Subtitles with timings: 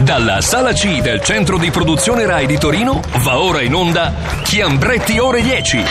[0.00, 5.18] Dalla sala C del centro di produzione Rai di Torino va ora in onda Chiambretti
[5.18, 5.84] ore 10.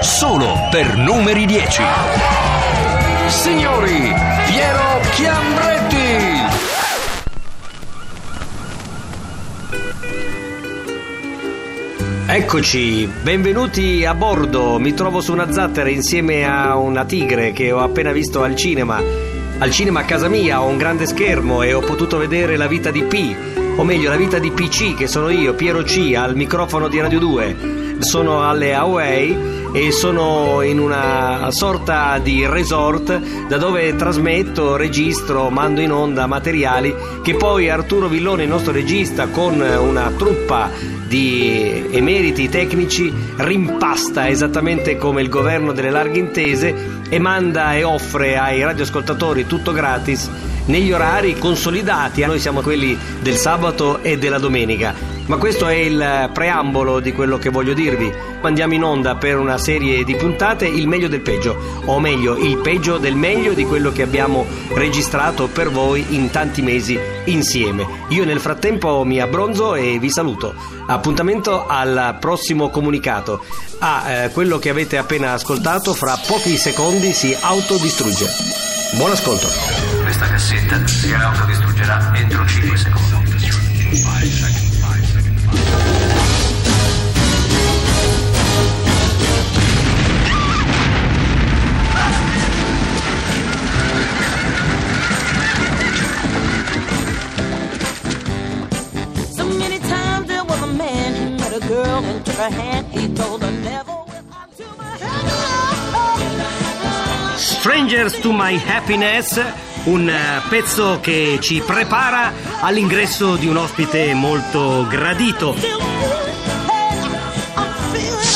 [0.00, 1.82] Solo per numeri 10.
[3.26, 4.14] Signori,
[4.46, 6.48] Piero Chiambretti!
[12.28, 14.78] Eccoci, benvenuti a bordo.
[14.78, 19.29] Mi trovo su una zattera insieme a una tigre che ho appena visto al cinema.
[19.60, 22.90] Al cinema a casa mia ho un grande schermo e ho potuto vedere la vita
[22.90, 26.88] di P, o meglio la vita di PC che sono io, Piero C, al microfono
[26.88, 27.98] di Radio 2.
[27.98, 29.36] Sono alle Hawaii
[29.74, 36.94] e sono in una sorta di resort da dove trasmetto, registro, mando in onda materiali
[37.22, 40.70] che poi Arturo Villone, il nostro regista, con una truppa
[41.06, 48.38] di emeriti tecnici rimpasta esattamente come il governo delle larghe intese e manda e offre
[48.38, 50.30] ai radioascoltatori tutto gratis
[50.66, 52.24] negli orari consolidati.
[52.24, 55.19] Noi siamo quelli del sabato e della domenica.
[55.30, 58.12] Ma questo è il preambolo di quello che voglio dirvi.
[58.40, 62.58] Andiamo in onda per una serie di puntate il meglio del peggio, o meglio, il
[62.58, 67.86] peggio del meglio di quello che abbiamo registrato per voi in tanti mesi insieme.
[68.08, 70.52] Io nel frattempo mi abbronzo e vi saluto.
[70.88, 73.44] Appuntamento al prossimo comunicato.
[73.78, 78.26] Ah, eh, quello che avete appena ascoltato fra pochi secondi si autodistrugge.
[78.96, 79.46] Buon ascolto.
[80.02, 83.10] Questa cassetta si autodistruggerà entro 5 secondi.
[107.36, 109.38] Strangers to My Happiness,
[109.84, 115.54] un eh, pezzo che ci prepara all'ingresso di un ospite molto gradito.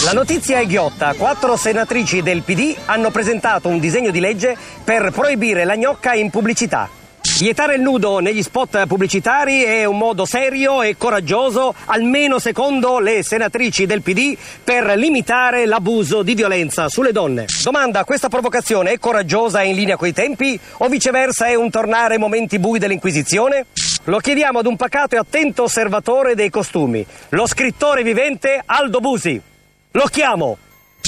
[0.05, 1.15] La notizia è ghiotta.
[1.15, 6.31] Quattro senatrici del PD hanno presentato un disegno di legge per proibire la gnocca in
[6.31, 6.89] pubblicità.
[7.39, 13.23] Vietare il nudo negli spot pubblicitari è un modo serio e coraggioso, almeno secondo le
[13.23, 17.47] senatrici del PD, per limitare l'abuso di violenza sulle donne.
[17.63, 22.15] Domanda, questa provocazione è coraggiosa e in linea coi tempi o viceversa è un tornare
[22.15, 23.67] ai momenti bui dell'Inquisizione?
[24.07, 29.41] Lo chiediamo ad un pacato e attento osservatore dei costumi, lo scrittore vivente Aldo Busi.
[29.93, 30.59] Lo chiamo.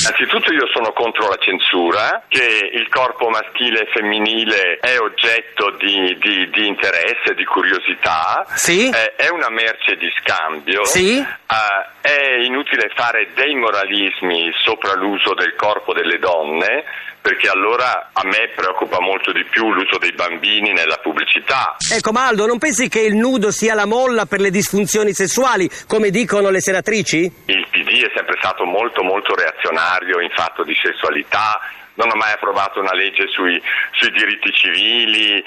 [0.05, 6.17] Anzitutto io sono contro la censura, che il corpo maschile e femminile è oggetto di,
[6.21, 8.89] di- di interesse, di curiosità, Sì?
[8.91, 11.19] Eh, è una merce di scambio, Sì?
[11.19, 11.27] Eh,
[12.03, 16.85] è inutile fare dei moralismi sopra l'uso del corpo delle donne,
[17.21, 21.75] perché allora a me preoccupa molto di più l'uso dei bambini nella pubblicità.
[21.93, 26.11] Ecco, Maldo, non pensi che il nudo sia la molla per le disfunzioni sessuali, come
[26.11, 27.33] dicono le senatrici?
[27.47, 31.61] Il PD è sempre stato molto molto reazionario in fatto di sessualità,
[31.95, 35.43] non ha mai approvato una legge sui, sui diritti civili,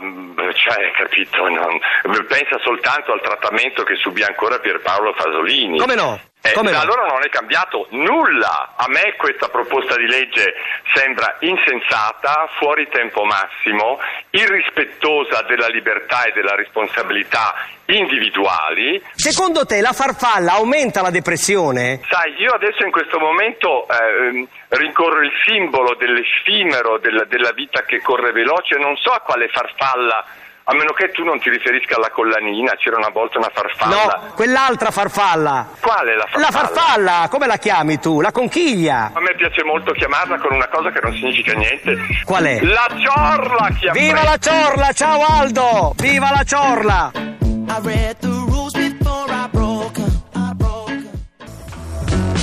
[0.00, 1.78] mm, cioè, capito, non-
[2.26, 5.78] pensa soltanto al trattamento che subì ancora Pierpaolo Fasolini.
[5.78, 6.20] Come no?
[6.46, 6.78] Eh, da no?
[6.78, 8.74] allora non è cambiato nulla.
[8.76, 10.52] A me questa proposta di legge
[10.92, 17.54] sembra insensata, fuori tempo massimo, irrispettosa della libertà e della responsabilità
[17.86, 19.02] individuali.
[19.14, 22.00] Secondo te la farfalla aumenta la depressione?
[22.10, 28.02] Sai, io adesso in questo momento ehm, rincorro il simbolo dell'effimero, della, della vita che
[28.02, 30.22] corre veloce, non so a quale farfalla,
[30.66, 33.94] a meno che tu non ti riferisca alla collanina, c'era una volta una farfalla.
[33.94, 35.68] No, quell'altra farfalla.
[35.78, 36.44] Quale la farfalla?
[36.46, 38.20] La farfalla, come la chiami tu?
[38.22, 39.10] La conchiglia.
[39.12, 41.96] A me piace molto chiamarla con una cosa che non significa niente.
[42.24, 42.60] Qual è?
[42.62, 43.92] La ciorla chiamata.
[44.00, 45.92] Viva la ciorla, ciao Aldo!
[45.96, 47.10] Viva la ciorla!
[47.12, 50.22] I read the rules before I broke 'em.
[50.34, 51.10] I broke 'em.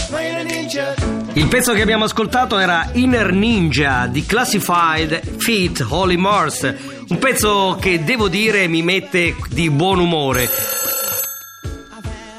[0.10, 0.94] Playing a ninja.
[1.34, 7.78] Il pezzo che abbiamo ascoltato era Inner Ninja di Classified Feet Holy Morse, un pezzo
[7.78, 10.81] che devo dire mi mette di buon umore.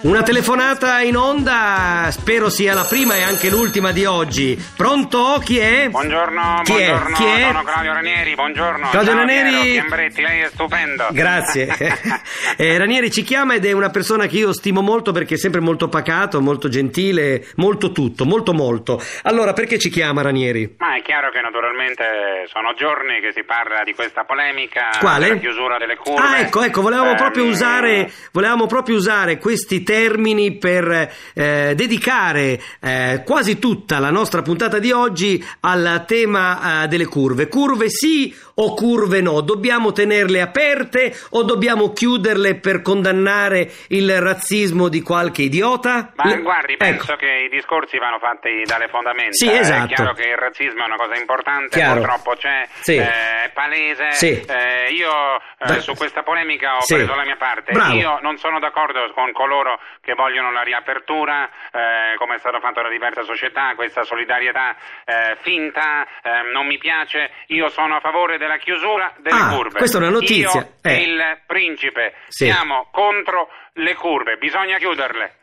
[0.02, 4.60] Una telefonata in onda, spero sia la prima e anche l'ultima di oggi.
[4.76, 5.40] Pronto?
[5.44, 5.88] Chi è?
[5.90, 6.88] Buongiorno, Chi è?
[6.88, 7.42] buongiorno, Chi è?
[7.46, 8.88] sono Claudio Ranieri, buongiorno.
[8.90, 11.06] Claudio Ciao, Ranieri- Chiambretti, lei è stupendo.
[11.12, 12.20] Grazie.
[12.54, 15.60] Eh, Ranieri ci chiama ed è una persona che io stimo molto perché è sempre
[15.60, 19.00] molto pacato, molto gentile, molto tutto, molto molto.
[19.22, 20.74] Allora, perché ci chiama Ranieri?
[20.78, 22.04] Ma è chiaro che naturalmente
[22.52, 25.28] sono giorni che si parla di questa polemica Quale?
[25.28, 26.20] della chiusura delle curve.
[26.20, 32.58] Ah, ecco, ecco, volevamo Ehm, proprio usare, volevamo proprio usare questi termini per eh, dedicare
[32.80, 37.48] eh, quasi tutta la nostra puntata di oggi al tema eh, delle curve.
[37.48, 39.40] Curve sì o curve no?
[39.40, 46.12] Dobbiamo tenerle aperte o dobbiamo chiuderle per condannare il razzismo di qualche idiota?
[46.16, 46.84] Ma Le- guardi, ecco.
[46.84, 49.32] penso che i discorsi vanno fatti dalle fondamenta.
[49.32, 49.92] Sì, esatto.
[49.92, 52.00] È chiaro che il razzismo è una cosa importante, Chiaro.
[52.00, 52.96] purtroppo c'è, Sì.
[52.96, 54.10] eh, è palese.
[54.12, 54.30] Sì.
[54.46, 55.10] Eh, io
[55.58, 56.94] eh, su questa polemica ho Sì.
[56.94, 57.72] preso la mia parte.
[57.72, 57.94] Bravo.
[57.94, 62.82] Io non sono d'accordo con coloro che vogliono la riapertura, eh, come è stato fatto
[62.82, 67.30] da diverse società, questa solidarietà eh, finta, eh, non mi piace.
[67.48, 69.78] Io sono a favore della chiusura delle Ah, curve.
[69.78, 70.60] questa è una notizia.
[70.60, 71.02] Io Eh.
[71.02, 72.46] il principe Sì.
[72.46, 75.36] siamo contro le curve, bisogna chiuderle.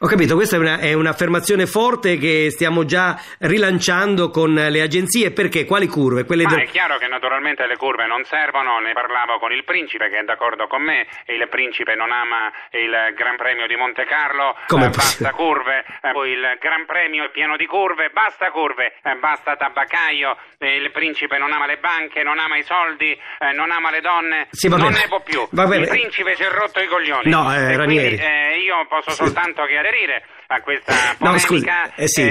[0.00, 5.30] Ho capito, questa è, una- è un'affermazione forte che stiamo già rilanciando con le agenzie.
[5.32, 5.64] Perché?
[5.64, 6.26] Quali curve?
[6.26, 10.10] Quelle Ma è chiaro che naturalmente le curve non servono, ne parlavo con il principe
[10.10, 14.54] che è d'accordo con me, il principe non ama il Gran Premio di Monte Carlo,
[14.66, 18.96] Come eh, basta curve, eh, poi il Gran Premio è pieno di curve, basta curve,
[19.02, 23.52] eh, basta tabaccaio, eh, il principe non ama le banche, non ama i soldi, eh,
[23.54, 25.40] non ama le donne, Sì, non ne può più.
[25.50, 27.30] Il principe si è rotto i coglioni.
[27.30, 28.16] No, eh, Ranieri.
[28.18, 31.40] quindi, io posso soltanto che aderire a questa No, polemica.
[31.46, 31.66] scusi,
[31.96, 32.22] eh, sì.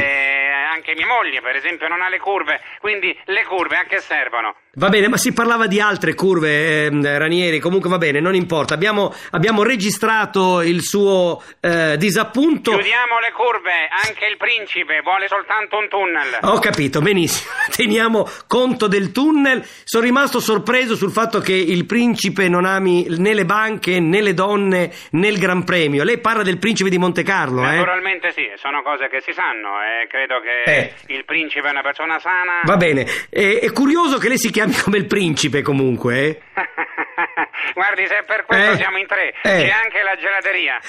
[0.76, 4.00] Eh, anche mia moglie, per esempio, non ha le curve, quindi le curve a che
[4.00, 4.56] servono?
[4.78, 8.74] Va bene, ma si parlava di altre curve, ehm, Ranieri, comunque va bene, non importa.
[8.74, 12.72] Abbiamo, abbiamo registrato il suo eh, disappunto.
[12.72, 13.72] Chiudiamo le curve,
[14.04, 16.40] anche il principe vuole soltanto un tunnel.
[16.42, 17.52] Ho capito, benissimo.
[17.74, 19.64] Teniamo conto del tunnel.
[19.86, 24.34] Sono rimasto sorpreso sul fatto che il principe non ami né le banche, né le
[24.34, 26.04] donne, né il Gran Premio.
[26.04, 27.78] Lei parla del principe di Monte Carlo, eh?
[27.78, 30.94] Naturalmente sì, sono cose che si sanno e credo che Eh.
[31.08, 32.62] il principe è una persona sana.
[32.64, 33.06] Va bene.
[33.30, 36.40] È, è curioso che lei si chiami come il principe, comunque, eh?
[37.74, 38.76] Guardi, se per questo Eh.
[38.78, 39.66] siamo in tre, Eh.
[39.66, 40.80] c'è anche la gelateria.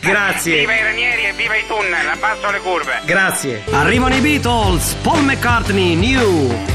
[0.00, 0.58] Grazie.
[0.60, 3.00] Viva i ranieri e viva i tunnel, abbasso le curve.
[3.04, 3.62] Grazie.
[3.72, 6.74] Arrivano i Beatles, Paul McCartney, New.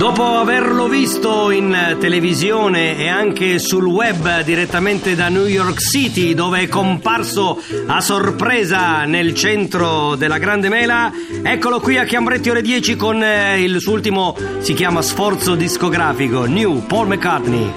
[0.00, 6.60] Dopo averlo visto in televisione e anche sul web direttamente da New York City, dove
[6.60, 11.12] è comparso a sorpresa nel centro della Grande Mela,
[11.42, 16.46] eccolo qui a Chiambretti ore 10 con eh, il suo ultimo, si chiama sforzo discografico,
[16.46, 17.72] New Paul McCartney.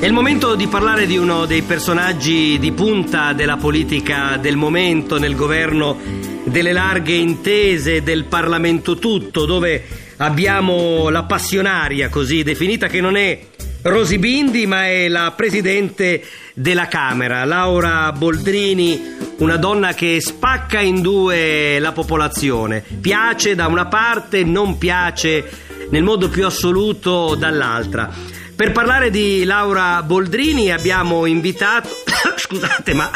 [0.00, 5.20] È il momento di parlare di uno dei personaggi di punta della politica del momento
[5.20, 9.82] nel governo delle larghe intese del Parlamento tutto, dove
[10.18, 13.38] abbiamo la passionaria così definita che non è
[13.82, 16.22] Rosy Bindi ma è la presidente
[16.54, 23.86] della Camera, Laura Boldrini, una donna che spacca in due la popolazione, piace da una
[23.86, 25.50] parte, non piace
[25.90, 28.10] nel modo più assoluto dall'altra.
[28.56, 31.88] Per parlare di Laura Boldrini abbiamo invitato.
[32.36, 33.10] Scusate, ma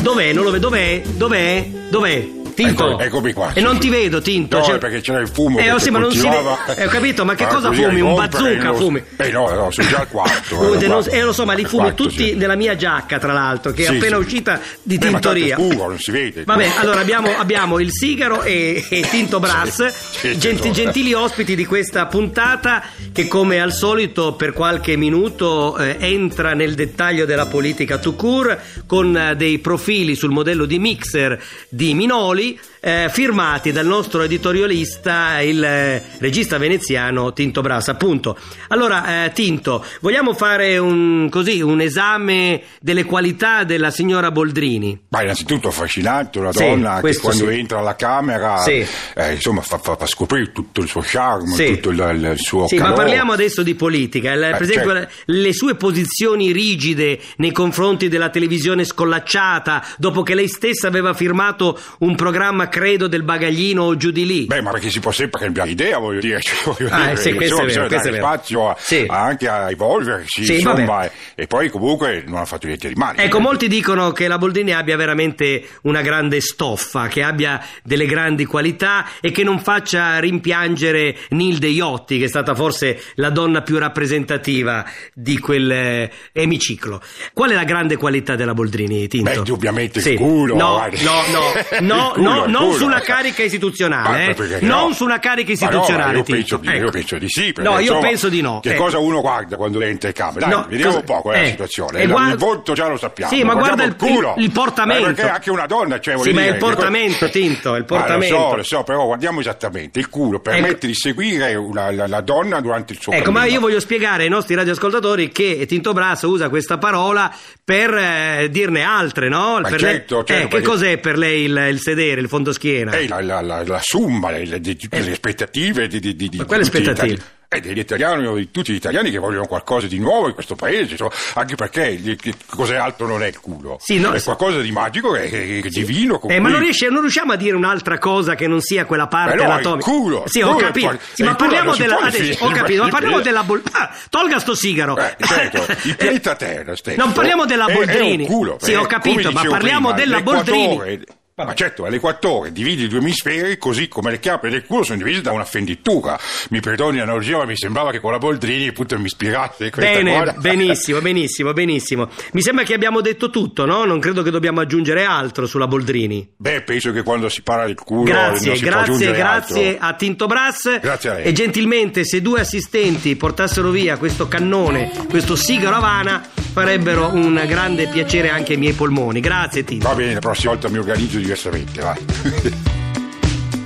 [0.00, 0.32] dov'è?
[0.32, 0.68] Non lo vedo.
[0.68, 1.02] Dov'è?
[1.16, 1.68] Dov'è?
[1.90, 2.42] Dov'è?
[2.54, 2.90] Tinto.
[2.92, 4.58] Ecco- eccomi qua, E non ti vedo, Tinto.
[4.58, 6.56] No, Cioè- perché c'era il fumo Eh, che oh, sì, ma non si vede.
[6.76, 8.00] Eh, ho capito, ma che Ah, cosa fumi?
[8.00, 9.02] Un bazooka lo- fumi?
[9.16, 10.56] Eh no, no, sono già al quarto.
[10.56, 12.34] Oh, eh, non- eh, lo so, ma li fumi quarto, tutti sì.
[12.34, 14.22] nella mia giacca, tra l'altro, che è Sì, appena sì.
[14.22, 15.56] uscita di Beh, ma è tintoria.
[15.56, 16.44] fumo, non si vede.
[16.44, 19.92] Vabbè, allora abbiamo, abbiamo il sigaro e, e Tinto Brass,
[20.36, 22.82] genti- gentili ospiti di questa puntata
[23.12, 28.58] che come al solito per qualche minuto eh, entra nel dettaglio della politica tout court
[28.86, 34.20] con eh, dei profili sul modello di mixer di Minoli Three eh, firmati dal nostro
[34.22, 38.36] editorialista, il eh, regista veneziano Tinto Brass, appunto.
[38.68, 45.06] Allora, eh, Tinto, vogliamo fare un, così, un esame delle qualità della signora Boldrini?
[45.08, 47.58] Ma innanzitutto affascinante, una Sì, donna che quando sì.
[47.58, 48.84] entra alla Camera Sì.
[49.14, 52.76] eh, insomma fa, fa- fa scoprire tutto il suo charme, tutto il, il suo Sì,
[52.76, 53.02] ma calore.
[53.02, 54.32] parliamo adesso di politica.
[54.32, 55.12] Il- per Eh, esempio, certo.
[55.26, 61.78] le sue posizioni rigide nei confronti della televisione scollacciata, dopo che lei stessa aveva firmato
[62.00, 64.46] un programma credo del bagaglino o giù di lì.
[64.46, 66.40] Beh, ma perché si può sempre cambiare idea, voglio dire.
[66.42, 68.24] Cioè, voglio Ah, dire, sì, questo insomma, è vero, questo è vero.
[68.26, 69.04] spazio Sì.
[69.08, 70.84] a- anche a evolversi, Sì, insomma.
[70.84, 71.10] vabbè.
[71.36, 73.22] E poi comunque non ha fatto niente di male.
[73.22, 78.44] Ecco, molti dicono che la Boldrini abbia veramente una grande stoffa, che abbia delle grandi
[78.44, 83.78] qualità e che non faccia rimpiangere Nilde Iotti, che è stata forse la donna più
[83.78, 87.00] rappresentativa di quel eh, emiciclo.
[87.32, 89.30] Qual è la grande qualità della Boldrini, Tinto?
[89.30, 90.14] Beh, indubbiamente il Sì.
[90.16, 90.98] culo, No, guarda.
[91.02, 94.58] no, no, no, Il no, il non su una carica istituzionale, eh.
[94.60, 94.92] non no?
[94.92, 96.90] su una carica Ma no, istituzionale, io, penso di, io Ecco.
[96.90, 97.52] penso di sì.
[97.56, 98.60] No, io insomma, penso di no.
[98.60, 98.76] Che Eh.
[98.76, 100.46] cosa uno guarda quando lei entra in camera?
[100.46, 101.42] Dai, No, vediamo cosa- un po' qual è eh.
[101.42, 101.98] la situazione.
[101.98, 103.32] E Il- guarda- Il volto già lo sappiamo.
[103.32, 104.34] Sì, ma guarda il- culo.
[104.36, 105.06] il- il portamento.
[105.08, 107.84] Ma perché anche una donna, cioè, Sì, voglio ma è dire, il portamento, Tinto, il
[107.86, 108.34] portamento.
[108.36, 109.98] lo so, lo so, però guardiamo esattamente.
[109.98, 114.22] Il culo permette di seguire la, donna durante il suo Ecco, ma io voglio spiegare
[114.24, 117.32] ai nostri radioascoltatori che Tinto Brass usa questa parola
[117.64, 119.60] per eh, dirne altre, no?
[119.64, 122.92] Certo, certo, eh, che cos'è per lei il, il sedere, il fondoschiena?
[122.92, 126.44] È la, la, la, la somma di tutte le aspettative di, di, di, di Eh.
[126.56, 127.22] Gli aspettative?
[127.46, 130.92] eh, degli italiani, di tutti gli italiani che vogliono qualcosa di nuovo in questo paese,
[130.92, 132.00] insomma, anche perché
[132.48, 133.76] cos'è altro non è il culo.
[133.80, 134.24] Sì, no, è sì.
[134.24, 136.20] qualcosa di magico, è, è- è divino.
[136.22, 139.36] Eh, ma non, riesce- non riusciamo a dire un'altra cosa che non sia quella parte
[139.36, 139.88] Beh, no, anatomica.
[139.88, 140.98] il culo, Sì, ho è capito.
[141.12, 141.98] Sì, ma parliamo della.
[141.98, 143.42] adesso, ho capito, ma parliamo della.
[143.44, 144.96] bol- ah, tolga sto sigaro.
[144.96, 148.24] Eh, certo, il pianeta Terra stesso Non parliamo della è- è Boldrini.
[148.24, 151.50] un culo, Sì, eh, ho capito, ma parliamo prima, della l'equatore- Boldrini.
[151.50, 155.20] Ma certo, all'equatore dividi i due emisferi così come le chiappe del culo sono divise
[155.20, 156.16] da una fenditura.
[156.50, 160.16] Mi perdoni l'analogia, ma mi sembrava che con la Boldrini appunto mi spiegasse questa Bene,
[160.16, 160.34] cosa.
[160.38, 162.08] benissimo, benissimo, benissimo.
[162.32, 163.84] Mi sembra che abbiamo detto tutto, no?
[163.84, 166.34] Non credo che dobbiamo aggiungere altro sulla Boldrini.
[166.36, 169.86] Beh, penso che quando si parla del culo Grazie, grazie, grazie altro.
[169.88, 170.78] a Tinto Brass.
[170.78, 171.24] Grazie a lei.
[171.24, 177.88] E gentilmente, se due assistenti portassero via questo cannone, questo sigaro Havana, farebbero un grande
[177.88, 179.18] piacere anche ai miei polmoni.
[179.18, 179.88] Grazie, Tinto.
[179.88, 181.96] Va bene, la prossima volta mi organizzo diversamente, va.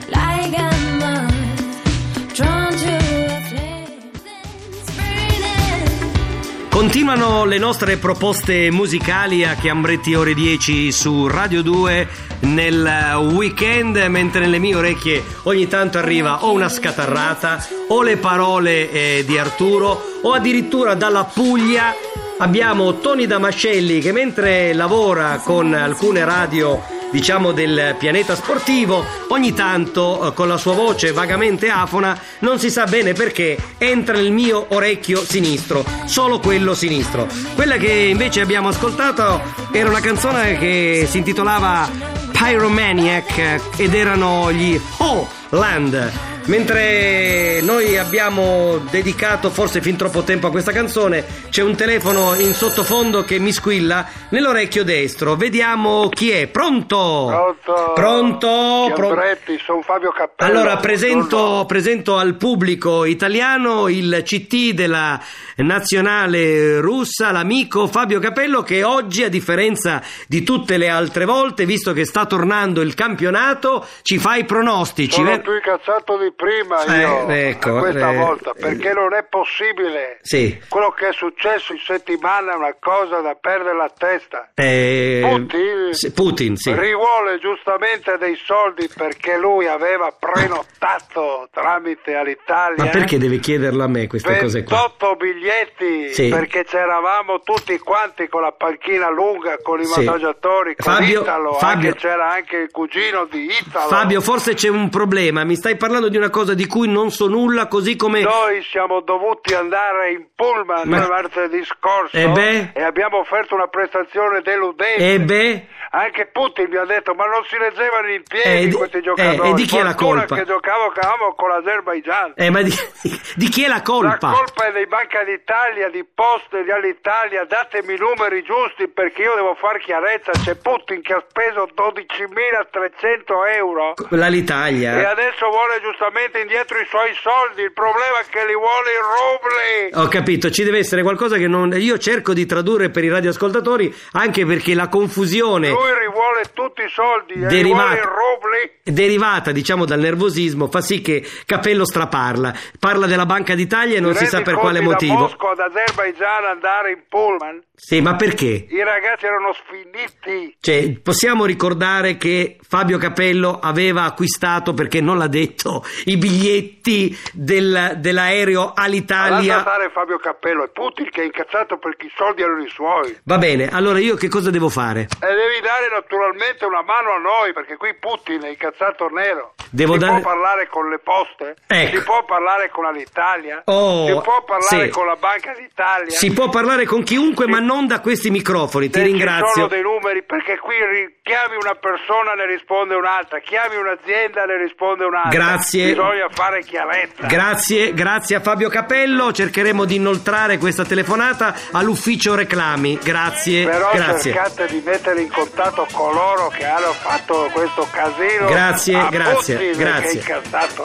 [0.08, 3.84] Like a moth drawn to a flame
[4.24, 6.68] that's burning.
[6.70, 12.08] Continuano le nostre proposte musicali a Chiambretti ore 10 su Radio 2
[12.40, 18.90] nel weekend, mentre nelle mie orecchie ogni tanto arriva o una scatarrata o le parole
[18.90, 21.94] eh, di Arturo o addirittura dalla Puglia
[22.38, 30.26] abbiamo Tony Damascelli che mentre lavora con alcune radio diciamo del pianeta sportivo, ogni tanto
[30.26, 34.66] eh, con la sua voce vagamente afona, non si sa bene perché, entra nel mio
[34.68, 37.26] orecchio sinistro, solo quello sinistro.
[37.54, 39.40] Quella che invece abbiamo ascoltato
[39.72, 41.88] era una canzone che si intitolava
[42.32, 46.37] Pyromaniac eh, ed erano gli Oh Land.
[46.48, 52.54] Mentre noi abbiamo dedicato forse fin troppo tempo a questa canzone, c'è un telefono in
[52.54, 55.36] sottofondo che mi squilla nell'orecchio destro.
[55.36, 56.46] Vediamo chi è.
[56.46, 57.26] Pronto?
[57.28, 57.92] Pronto?
[57.94, 58.92] Pronto?
[58.94, 60.50] Pro- Chiambretti, sono Fabio Cappello.
[60.50, 65.20] allora presento, presento al pubblico italiano il CT della
[65.56, 71.92] nazionale russa, l'amico Fabio Capello che oggi a differenza di tutte le altre volte, visto
[71.92, 75.22] che sta tornando il campionato, ci fa i pronostici.
[75.22, 80.18] Sono più incazzato di prima Eh, io, ecco, questa eh, volta, perché non è possibile.
[80.22, 80.56] Sì.
[80.68, 84.50] Quello che è successo in settimana è una cosa da perdere la testa.
[84.54, 85.88] Eh, Putin?
[85.94, 86.72] sì, Putin, sì.
[86.72, 93.88] Rivuole giustamente dei soldi perché lui aveva prenotato tramite all'Italia Ma perché deve chiederlo a
[93.88, 94.76] me queste cose qua?
[94.98, 96.28] 28 biglietti Sì.
[96.28, 100.04] perché c'eravamo tutti quanti con la panchina lunga, con i Sì.
[100.04, 103.88] massaggiatori, con Fabio- Italo, Fabio- anche c'era anche il cugino di Italo.
[103.88, 105.44] Fabio, forse c'è un problema.
[105.44, 108.20] Mi stai parlando di una cosa di cui non so nulla, così come.
[108.20, 112.70] Noi siamo dovuti andare in pullman Ma- martedì scorso Eh beh?
[112.74, 115.12] e abbiamo offerto una prestazione deludente.
[115.14, 115.66] Eh beh?
[115.90, 119.00] Anche Putin mi ha detto ma non si reggevano in piedi Eh, di- questi eh,
[119.00, 119.48] giocatori.
[119.50, 120.34] e di chi è la colpa?
[120.34, 122.32] che giocavo cavamo con l'Azerbaijan.
[122.36, 122.70] Eh, ma di,
[123.36, 124.18] di chi è la colpa?
[124.28, 129.22] La colpa è dei Banca d'Italia, di Poste, di Alitalia, datemi i numeri giusti perché
[129.22, 135.10] io devo far chiarezza, c'è Putin che ha speso 12.300 euro e L'Alitalia.
[135.10, 136.06] adesso vuole giustamente
[136.40, 140.02] indietro i suoi soldi, il problema è che li vuole in rubli.
[140.04, 141.72] Ho capito, ci deve essere qualcosa che non.
[141.76, 146.88] Io cerco di tradurre per i radioascoltatori, anche perché la confusione Lui rivuole tutti i
[146.88, 147.72] soldi e li Derivati.
[147.72, 148.70] vuole in rubli.
[148.82, 152.54] derivata, diciamo, dal nervosismo fa sì che Capello straparla.
[152.78, 155.28] Parla della Banca d'Italia e non si sa per quale conti Da motivo.
[155.28, 157.62] Mosca ad Azerbaijan andare in pullman?
[157.74, 158.66] Sì, ma perché?
[158.68, 160.56] I ragazzi erano sfiniti.
[160.60, 167.94] Cioè, possiamo ricordare che Fabio Capello aveva acquistato, perché non l'ha detto, i biglietti del-
[167.96, 169.60] dell'aereo Lascia Alitalia.
[169.60, 173.18] stare Fabio Cappello, è Putin che è incazzato perché i soldi erano i suoi.
[173.24, 175.00] Va bene, allora io che cosa devo fare?
[175.02, 179.54] E devi dare naturalmente una mano a noi, perché qui Putin è incazzato nero.
[179.70, 181.56] Devo si dare- può parlare con le poste?
[181.66, 181.96] Ecco.
[181.98, 183.62] Si può parlare con l'Italia?
[183.66, 184.90] Oh, si può parlare sì.
[184.90, 186.10] con la Banca d'Italia?
[186.10, 188.88] Si può parlare con chiunque, ma non da questi microfoni.
[188.88, 189.52] Ti Ci ringrazio.
[189.52, 190.74] sono dei numeri perché qui
[191.22, 195.30] chiami una persona ne risponde un'altra, chiami un'azienda ne risponde un'altra.
[195.38, 195.87] Grazie.
[195.90, 197.26] Bisogna fare chiarezza.
[197.26, 199.32] Grazie, grazie a Fabio Capello.
[199.32, 202.98] Cercheremo di inoltrare questa telefonata all'ufficio reclami.
[203.02, 204.32] Grazie, Però grazie.
[204.32, 208.46] cercate di mettere in contatto coloro che hanno fatto questo casino.
[208.48, 210.22] Grazie, grazie, grazie.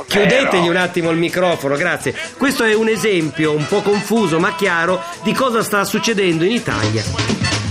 [0.08, 2.16] Chiudetegli un attimo il microfono, grazie.
[2.38, 7.63] Questo è un esempio un po' confuso ma chiaro di cosa sta succedendo in Italia.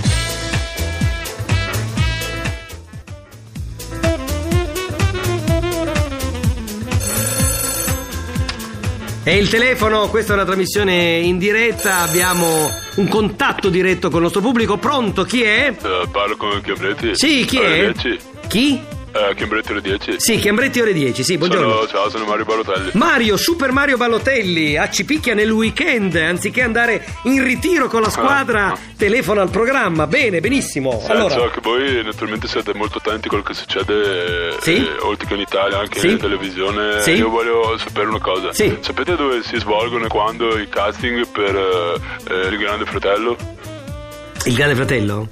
[9.25, 14.23] E il telefono, questa è una trasmissione in diretta, abbiamo un contatto diretto con il
[14.25, 14.79] nostro pubblico.
[14.79, 15.73] Pronto, chi è?
[15.81, 17.14] Eh, parlo con Chiambretti.
[17.14, 17.93] Sì, chi è?
[17.93, 18.19] 10.
[18.49, 18.81] Chi?
[19.14, 20.14] Eh, Chiambretti ore 10.
[20.16, 21.71] Sì, Chiambretti ore 10, sì, buongiorno.
[21.71, 22.90] Sono, ciao, sono Mario Balotelli.
[22.95, 28.75] Mario, Super Mario Balotelli, a Cipicchia nel weekend, anziché andare in ritiro con la squadra,
[28.97, 30.07] telefona al programma.
[30.07, 30.99] Bene, benissimo.
[31.04, 34.76] Sì, Allora, so che voi naturalmente siete molto attenti a quello che succede eh, Sì.
[34.76, 36.09] eh, oltre che in Italia, anche Sì.
[36.12, 37.00] in televisione.
[37.02, 37.11] Sì.
[37.12, 38.50] Io voglio sapere una cosa.
[38.54, 38.78] Sì.
[38.81, 43.37] Sapete dove si svolgono e quando i casting per eh, eh, il Grande Fratello?
[44.47, 45.28] il Grande Fratello?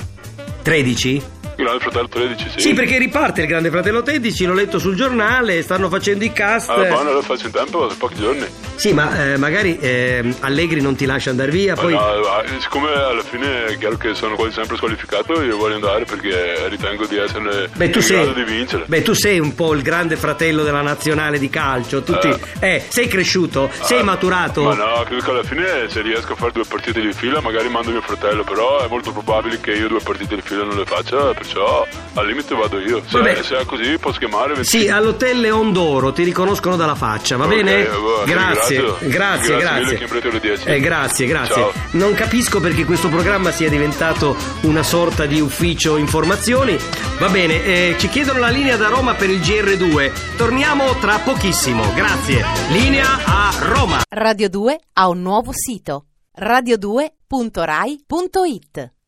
[0.63, 1.39] 13?
[1.61, 2.61] Grande Fratello 13, sì.
[2.61, 6.71] Sì, perché riparte il Grande Fratello 13, l'ho letto sul giornale, stanno facendo i cast.
[6.71, 8.47] Ah, buono, lo faccio in tempo, pochi giorni.
[8.81, 11.93] Sì, ma eh, magari eh, Allegri non ti lascia andare via, poi...
[11.93, 16.07] no, ma siccome alla fine è chiaro che sono quasi sempre squalificato, io voglio andare
[16.07, 18.85] perché ritengo di essere Beh, in sei, grado di vincere.
[18.87, 22.03] beh, tu sei un po' il grande fratello della nazionale di calcio.
[22.03, 24.63] Tutti, eh, sei cresciuto, sei maturato.
[24.63, 27.69] Ma no, credo che alla fine se riesco a fare due partite di fila magari
[27.69, 30.87] mando mio fratello, però è molto probabile che io due partite di fila non le
[30.87, 33.03] faccia, perciò al limite vado io.
[33.07, 33.43] Se, Vabbè.
[33.43, 34.65] se è così posso chiamare 25.
[34.81, 37.85] Sì, all'hotel Leon d'Oro ti riconoscono dalla faccia, va Ok, bene?
[37.85, 38.69] va, grazie.
[38.77, 39.97] Grazie, Grazie grazie.
[39.97, 40.69] Chiambretti ore 10.
[40.69, 41.55] Eh, grazie, grazie.
[41.55, 41.73] Ciao.
[41.93, 46.77] Non capisco perché questo programma sia diventato una sorta di ufficio informazioni.
[47.19, 50.37] Va bene, eh, ci chiedono la linea da Roma per il GR2.
[50.37, 51.93] Torniamo tra pochissimo.
[51.95, 52.45] Grazie.
[52.71, 54.03] Linea a Roma.
[54.09, 56.07] Radio 2 ha un nuovo sito
[56.39, 59.00] radio2.rai.it